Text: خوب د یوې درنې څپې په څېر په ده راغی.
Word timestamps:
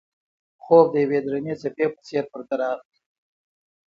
خوب 0.63 0.85
د 0.91 0.95
یوې 1.03 1.19
درنې 1.25 1.53
څپې 1.61 1.85
په 1.93 1.99
څېر 2.07 2.23
په 2.31 2.37
ده 2.47 2.55
راغی. 2.61 2.95